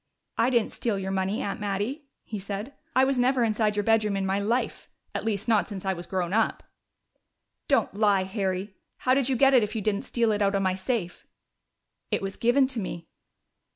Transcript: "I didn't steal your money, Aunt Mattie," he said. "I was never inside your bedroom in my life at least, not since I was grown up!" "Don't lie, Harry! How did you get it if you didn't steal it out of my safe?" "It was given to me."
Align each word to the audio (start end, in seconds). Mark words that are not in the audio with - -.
"I 0.35 0.49
didn't 0.49 0.71
steal 0.71 0.97
your 0.97 1.11
money, 1.11 1.43
Aunt 1.43 1.59
Mattie," 1.59 2.05
he 2.23 2.39
said. 2.39 2.73
"I 2.95 3.03
was 3.03 3.19
never 3.19 3.43
inside 3.43 3.75
your 3.75 3.83
bedroom 3.83 4.17
in 4.17 4.25
my 4.25 4.39
life 4.39 4.89
at 5.13 5.23
least, 5.23 5.47
not 5.47 5.67
since 5.67 5.85
I 5.85 5.93
was 5.93 6.07
grown 6.07 6.33
up!" 6.33 6.63
"Don't 7.67 7.93
lie, 7.93 8.23
Harry! 8.23 8.73
How 8.97 9.13
did 9.13 9.29
you 9.29 9.35
get 9.35 9.53
it 9.53 9.61
if 9.61 9.75
you 9.75 9.81
didn't 9.83 10.05
steal 10.05 10.31
it 10.31 10.41
out 10.41 10.55
of 10.55 10.63
my 10.63 10.73
safe?" 10.73 11.27
"It 12.09 12.23
was 12.23 12.35
given 12.35 12.65
to 12.69 12.79
me." 12.79 13.09